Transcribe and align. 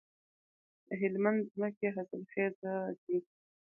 د 0.87 0.89
هلمند 1.01 1.41
ځمکې 1.53 1.87
حاصلخیزه 1.95 2.73
دي 3.03 3.17